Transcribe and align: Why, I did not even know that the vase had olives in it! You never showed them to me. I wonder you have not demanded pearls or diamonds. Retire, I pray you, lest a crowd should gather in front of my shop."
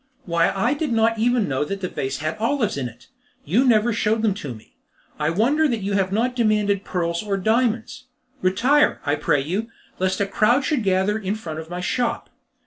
Why, 0.25 0.49
I 0.51 0.73
did 0.73 0.91
not 0.91 1.19
even 1.19 1.47
know 1.47 1.63
that 1.63 1.81
the 1.81 1.87
vase 1.87 2.17
had 2.17 2.35
olives 2.39 2.75
in 2.75 2.89
it! 2.89 3.05
You 3.45 3.63
never 3.63 3.93
showed 3.93 4.23
them 4.23 4.33
to 4.33 4.51
me. 4.51 4.75
I 5.19 5.29
wonder 5.29 5.63
you 5.65 5.93
have 5.93 6.11
not 6.11 6.35
demanded 6.35 6.83
pearls 6.83 7.21
or 7.21 7.37
diamonds. 7.37 8.05
Retire, 8.41 8.99
I 9.05 9.13
pray 9.13 9.41
you, 9.41 9.69
lest 9.99 10.19
a 10.19 10.25
crowd 10.25 10.65
should 10.65 10.81
gather 10.81 11.19
in 11.19 11.35
front 11.35 11.59
of 11.59 11.69
my 11.69 11.81
shop." 11.81 12.31